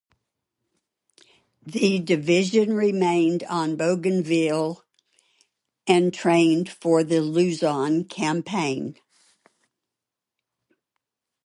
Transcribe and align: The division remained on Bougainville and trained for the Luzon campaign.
The 1.63 1.99
division 1.99 2.73
remained 2.73 3.43
on 3.43 3.75
Bougainville 3.77 4.83
and 5.85 6.11
trained 6.11 6.69
for 6.71 7.03
the 7.03 7.21
Luzon 7.21 8.05
campaign. 8.05 8.95